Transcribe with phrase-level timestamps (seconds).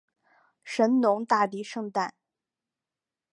[0.63, 2.15] 神农大帝圣诞